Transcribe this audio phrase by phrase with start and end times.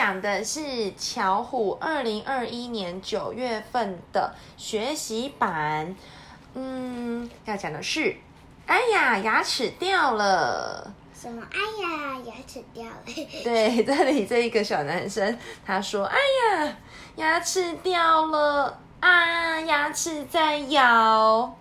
[0.00, 5.94] 讲的是巧虎二零二一年九月份的学习版。
[6.54, 8.16] 嗯，要讲的是，
[8.66, 10.90] 哎呀，牙齿掉了。
[11.14, 11.46] 什么？
[11.52, 12.96] 哎呀，牙齿掉了。
[13.44, 16.74] 对，这里这一个小男生他说：“哎呀，
[17.16, 21.54] 牙齿掉了啊，牙齿在咬。”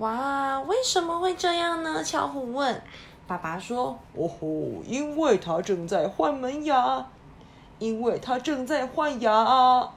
[0.00, 2.02] 哇，为什么会这样呢？
[2.02, 2.82] 巧虎问。
[3.26, 4.46] 爸爸说：“哦吼，
[4.86, 7.04] 因为他正在换门牙，
[7.80, 9.90] 因为他正在换牙。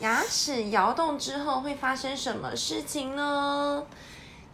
[0.00, 3.84] 牙齿摇动之后会发生什么事情呢？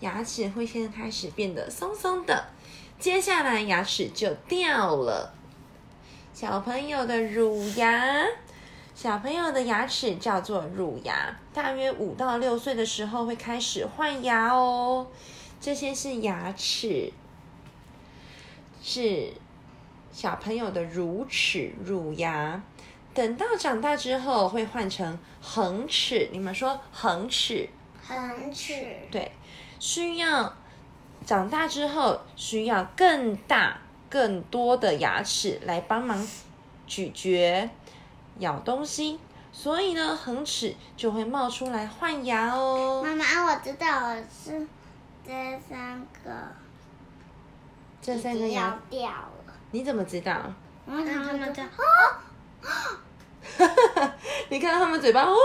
[0.00, 2.44] 牙齿会先开始变得松松的，
[2.98, 5.32] 接下来牙齿就掉了。
[6.34, 8.26] 小朋友的乳牙，
[8.94, 15.06] 小朋友的牙齿叫做乳牙，大约五到六岁的时候会开始换牙哦。”
[15.60, 17.12] 这些是牙齿，
[18.82, 19.30] 是
[20.10, 22.62] 小朋友的乳齿、乳牙。
[23.12, 26.30] 等到长大之后，会换成恒齿。
[26.32, 27.68] 你们说恒齿？
[28.02, 28.96] 恒齿。
[29.10, 29.32] 对，
[29.78, 30.54] 需要
[31.26, 36.26] 长大之后需要更大、更多的牙齿来帮忙
[36.86, 37.68] 咀嚼、
[38.38, 39.18] 咬东西，
[39.52, 43.02] 所以呢，恒齿就会冒出来换牙哦。
[43.04, 44.66] 妈妈，我知道了，是。
[45.26, 45.32] 这
[45.68, 46.30] 三个，
[48.00, 49.54] 这三个要掉了。
[49.70, 50.52] 你怎么知道？
[50.86, 51.70] 因为他们在哦，
[54.48, 55.36] 你看到他们嘴巴哦，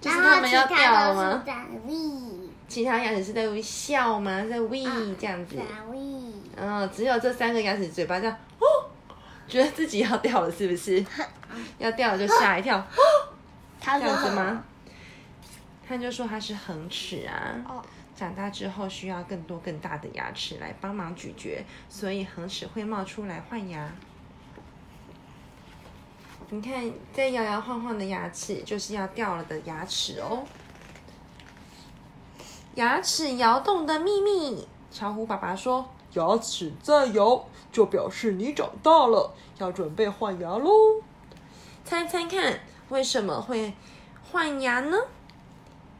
[0.00, 1.44] 就是他们要掉了吗？
[2.66, 4.44] 其他牙齿是在微笑吗？
[4.48, 4.82] 在喂
[5.20, 5.56] 这样子。
[6.56, 8.66] 嗯，只有这三个牙齿嘴巴这样哦，
[9.46, 11.04] 觉得自己要掉了，是不是？
[11.78, 12.84] 要掉了就吓一跳，哦
[13.80, 14.64] 这样子吗？
[15.86, 17.54] 他就说他是恒齿啊。
[18.22, 23.90] 长大之后需要更多更大的牙齿来帮忙咀嚼，所以恒齿会冒出来换牙。
[26.48, 30.44] 你看，在摇摇晃晃的牙齿就是要掉了的牙齿哦。
[32.76, 40.70] 牙齿摇动的秘密，巧虎爸爸说：牙齿在摇，就表示你长大了，要准备换牙喽。
[41.84, 43.74] 猜猜看，为什么会
[44.30, 44.96] 换牙呢？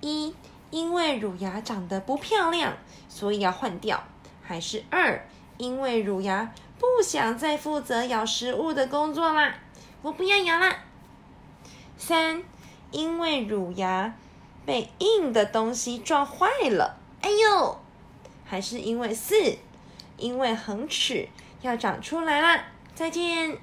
[0.00, 0.32] 一。
[0.72, 2.76] 因为乳牙长得不漂亮，
[3.08, 4.02] 所以要换掉。
[4.42, 5.24] 还是二，
[5.58, 9.54] 因为乳牙不想再负责咬食物的工作啦，
[10.02, 10.74] 我不要咬啦。
[11.96, 12.42] 三，
[12.90, 14.14] 因为乳牙
[14.66, 17.78] 被硬的东西撞坏了，哎呦！
[18.44, 19.34] 还是因为四，
[20.16, 21.28] 因为恒齿
[21.60, 23.58] 要长出来啦，再见。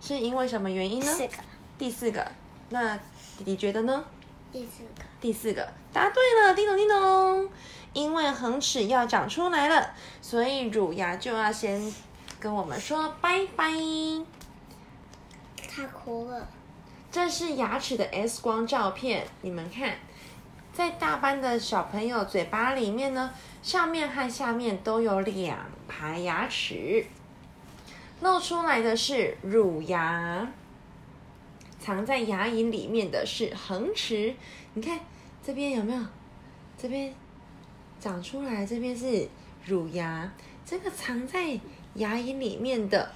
[0.00, 1.06] 是因为什么原因呢？
[1.06, 1.34] 四个，
[1.76, 2.26] 第四个。
[2.70, 2.96] 那
[3.36, 4.04] 弟弟觉得呢？
[4.52, 7.48] 第四个，第四个答对了，叮咚叮咚。
[7.94, 9.90] 因为恒齿要长出来了，
[10.20, 11.92] 所以乳牙就要先
[12.38, 13.72] 跟我们说拜拜。
[15.74, 16.48] 他哭了。
[17.10, 19.94] 这是牙齿的 X 光照片，你们看，
[20.72, 23.30] 在大班的小朋友嘴巴里面呢，
[23.62, 27.04] 上面和下面都有两排牙齿，
[28.20, 30.48] 露出来的是乳牙。
[31.82, 34.32] 藏在牙龈里面的是恒齿，
[34.74, 35.00] 你看
[35.44, 36.00] 这边有没有？
[36.78, 37.12] 这边
[37.98, 39.28] 长出来，这边是
[39.64, 40.32] 乳牙。
[40.64, 41.58] 这个藏在
[41.94, 43.12] 牙龈里面的，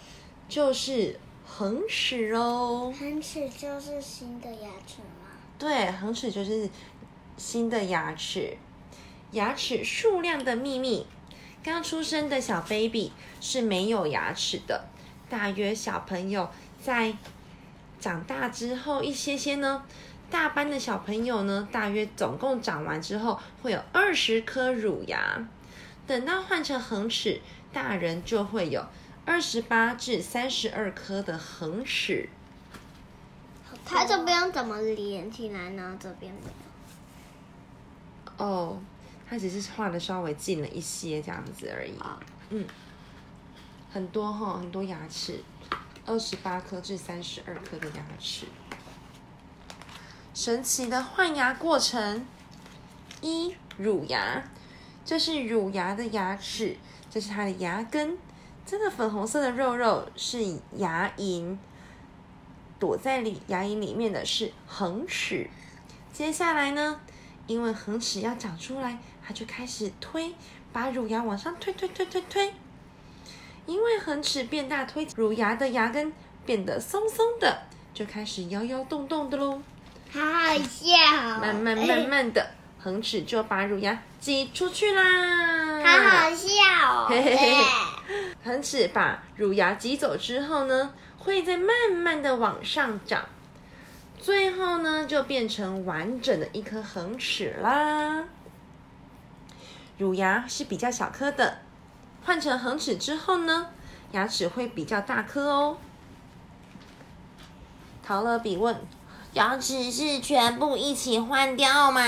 [0.49, 2.93] 就是恒齿哦。
[2.99, 5.29] 恒齿就是新的牙齿吗？
[5.57, 6.69] 对，恒齿就是
[7.37, 8.57] 新的牙齿。
[9.31, 11.07] 牙齿数量的秘密，
[11.63, 14.89] 刚出生的小 baby 是没有牙齿的，
[15.31, 16.51] 大约小朋友
[16.83, 17.17] 在。
[17.99, 19.85] 长大之后一些些呢，
[20.31, 25.47] 大班的小朋友呢，大约总共长完之后会有二十颗乳牙。
[26.07, 27.41] 等到换成恒齿，
[27.73, 28.87] 大人就会有
[29.25, 32.29] 二十八至三十二颗的恒齿。
[33.85, 35.97] 它这边怎么连起来呢？
[36.01, 36.51] 这边没
[38.39, 38.45] 有。
[38.45, 38.79] 哦，
[39.29, 41.95] 它只是画的稍微近了一些这样子而已。
[42.51, 42.65] 嗯，
[43.93, 45.41] 很多哈，很多牙齿。
[46.07, 48.47] 二十八颗至三十二颗的牙齿，
[50.33, 52.25] 神奇的换牙过程。
[53.23, 54.45] 一乳牙，
[55.05, 56.77] 这是乳牙的牙齿，
[57.11, 58.17] 这是它的牙根。
[58.65, 61.57] 这个粉红色的肉肉是牙龈，
[62.79, 65.49] 躲在里牙龈里面的是恒齿。
[66.13, 67.01] 接下来呢，
[67.47, 70.35] 因为恒齿要长出来，它就开始推，
[70.73, 72.55] 把乳牙往上推推推推推。
[73.67, 76.13] 因为恒齿变大，推乳牙的牙根
[76.45, 79.61] 变得松松的，就开始摇摇动动的喽。
[80.13, 80.97] 好好笑！
[81.41, 85.83] 慢慢慢慢的，恒齿就把乳牙挤出去啦。
[85.85, 87.07] 好好笑！
[87.09, 87.65] 嘿嘿嘿，
[88.45, 93.25] 恒齿把乳牙挤走之后呢，会再慢慢的往上长，
[94.19, 98.25] 最后呢就变成完整的一颗恒齿啦。
[99.99, 101.59] 乳牙是比较小颗的，
[102.27, 103.69] 换成恒齿之后呢，
[104.11, 105.79] 牙齿会比较大颗哦。
[108.03, 108.85] 陶乐比问：
[109.35, 112.03] 牙齿是全部一起换掉吗？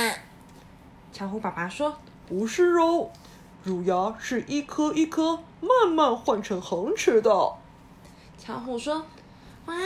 [1.12, 3.10] 巧虎爸爸说：不是哦，
[3.62, 7.30] 乳牙是一颗一颗慢慢换成恒齿的。
[8.36, 9.06] 巧虎说：
[9.66, 9.76] 哇，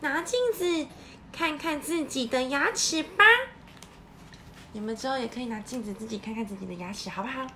[0.00, 0.86] 拿镜子
[1.30, 3.24] 看看自己的牙齿吧。
[4.72, 7.46] 你们之后也可以拿镜子自己看看自己的牙齿，好不好？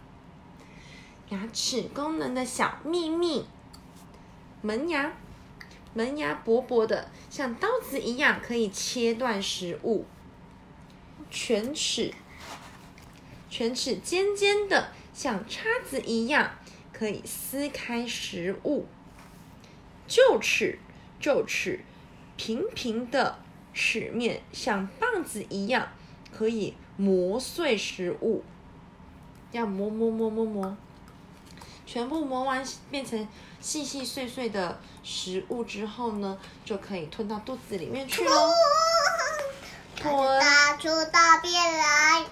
[1.30, 3.44] 牙齿功能的小秘密：
[4.62, 5.12] 门牙，
[5.92, 10.06] 门牙薄薄的，像刀子一样，可以切断食物。
[11.30, 12.14] 犬齿，
[13.50, 16.52] 犬齿尖尖的，像叉子一样，
[16.94, 18.86] 可以撕开食物。
[20.08, 20.78] 臼齿，
[21.20, 21.80] 臼齿
[22.38, 23.38] 平平的
[23.74, 25.88] 齿面像棒子一样，
[26.32, 28.42] 可以磨碎食物。
[29.52, 30.76] 要磨磨磨磨磨，
[31.90, 33.26] 全部磨完变成
[33.62, 38.52] 细细碎碎的食物之后呢，就可以吞到肚子里面去喽。
[39.96, 42.24] 吞，打出大便来。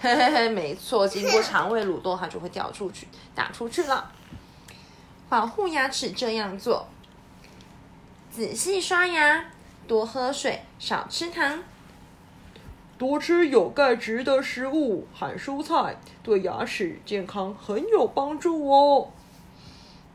[0.00, 4.10] 嘿嘿嘿，没错，经过肠胃蠕动，它就会掉出去，打出去了。
[5.28, 6.88] 保护牙齿这样做：
[8.30, 9.44] 仔细刷牙，
[9.86, 11.62] 多喝水，少吃糖。
[13.02, 19.08] 多吃有钙质的食物含蔬菜，对牙齿健康很有帮助哦。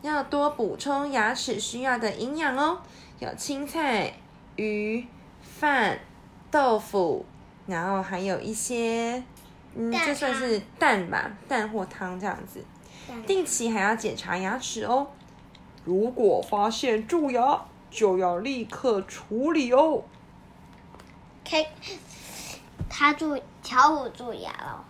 [0.02, 2.80] 要多补充牙齿需要的营养哦，
[3.20, 4.14] 有青菜、
[4.56, 5.06] 鱼、
[5.42, 6.00] 饭、
[6.50, 7.26] 豆腐，
[7.66, 9.22] 然后还有一些，
[9.76, 12.64] 嗯，蛋这算是蛋吧，蛋或汤这样子。
[13.26, 15.06] 定期还要检查牙齿哦。
[15.84, 20.06] 如果发现蛀牙，就要立刻处理哦。
[21.44, 21.68] K，
[22.90, 24.86] 他蛀巧虎蛀牙了。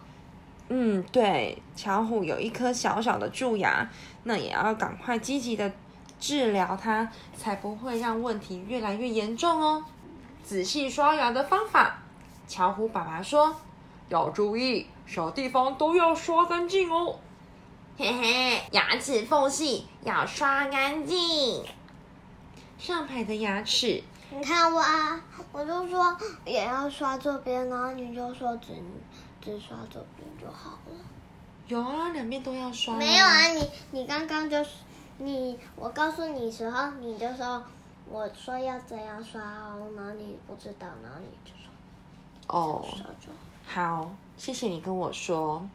[0.70, 3.90] 嗯，对，巧虎有一颗小小的蛀牙，
[4.24, 5.72] 那也要赶快积极的
[6.20, 9.86] 治疗它，才不会让问题越来越严重哦。
[10.44, 12.00] 仔细刷牙的方法，
[12.48, 13.56] 巧虎爸爸说，
[14.10, 17.20] 要注意，小地方都要刷干净哦。
[17.98, 21.64] 嘿嘿，牙齿缝隙要刷干净。
[22.78, 25.20] 上排的牙齿，你看我啊，
[25.52, 28.74] 我就说也要刷这边，然后你就说只
[29.42, 30.96] 只刷这边就好了。
[31.68, 32.96] 有啊，两边都要刷。
[32.96, 34.72] 没有啊，你你刚刚就是
[35.18, 37.64] 你，我告诉你时候，你就说
[38.10, 41.70] 我说要怎样刷哦，然后你不知道，然后你就说
[42.48, 42.86] 哦，
[43.66, 45.68] 好，谢谢你跟我说。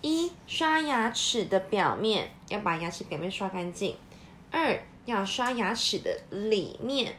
[0.00, 3.96] 一，刷牙齿的表面，要把牙齿表面刷干净。
[4.50, 7.16] 二，要刷牙齿的里面，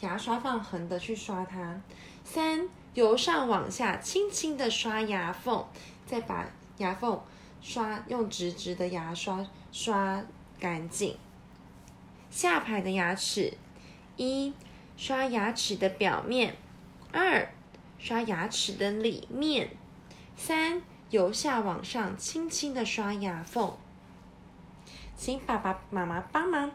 [0.00, 1.80] 牙刷放横的去刷它。
[2.24, 5.66] 三，由上往下轻轻的刷牙缝，
[6.06, 6.46] 再把
[6.78, 7.20] 牙缝
[7.60, 10.22] 刷用直直的牙刷刷
[10.58, 11.16] 干净。
[12.30, 13.54] 下排的牙齿，
[14.16, 14.54] 一，
[14.96, 16.56] 刷牙齿的表面。
[17.12, 17.52] 二，
[17.98, 19.68] 刷牙齿的里面；
[20.36, 23.76] 三，由下往上轻轻的刷牙缝。
[25.16, 26.70] 请爸爸妈妈帮忙。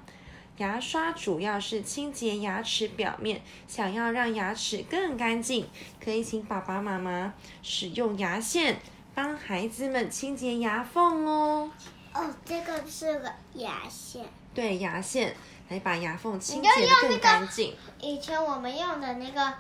[0.58, 5.68] 牙刷主要是清洁牙齿表面，想要让牙齿更干净，
[6.02, 8.80] 可以请爸爸妈妈使用牙线
[9.14, 11.70] 帮孩子们清洁牙缝哦。
[12.14, 14.26] 哦，这个是个牙线。
[14.54, 15.36] 对，牙线
[15.68, 17.76] 来把牙缝清洁的更用那个干净。
[18.00, 19.54] 以前我们用的那个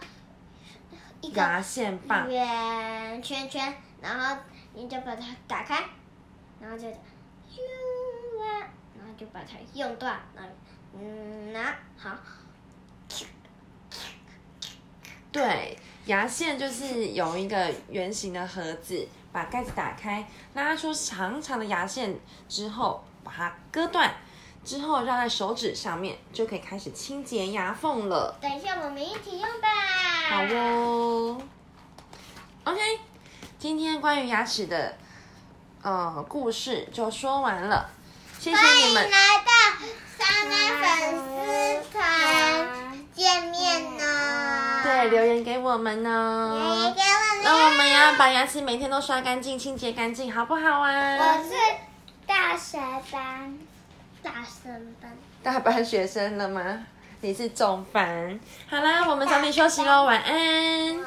[1.20, 4.38] 一个牙线棒，圆圈圈，然后
[4.74, 5.84] 你就把它打开，
[6.62, 6.88] 然后就，
[8.98, 10.50] 然后就把它用断，然后
[10.94, 12.16] 嗯拿好，
[15.32, 24.14] 对，牙线就是有一个圆形的盒子，把盖子打开，拉出长长的牙线之后，把它割断，
[24.64, 28.38] 之后绕在手指上面，就可以开始清洁牙缝了。
[28.42, 29.68] 等一下我们一起用吧。
[30.30, 31.42] 好哦。
[32.64, 32.80] OK，
[33.60, 34.96] 今天关于牙齿的
[35.84, 37.90] 呃故事就说完了，
[38.46, 39.04] 谢谢欢你们。
[39.06, 39.50] 迎来到
[40.20, 40.86] 三妹粉
[41.18, 41.98] 丝团
[43.12, 44.04] 见面呢。
[44.84, 46.54] 对，留言给我们呢。
[46.56, 51.18] 留言给我那我们要把牙齿每天都刷干净、清洁干净，好不好啊？
[51.18, 51.56] 我是
[52.28, 52.78] 大学
[53.12, 53.58] 班，
[54.22, 55.18] 大生班。
[55.42, 56.86] 大班学生了吗？
[57.22, 58.40] 你是中班。
[58.70, 61.00] 好啦，我们早点休息喽，晚安。